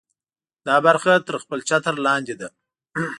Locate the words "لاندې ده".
2.05-2.47